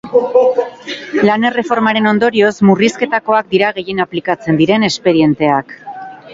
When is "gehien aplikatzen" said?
3.79-4.61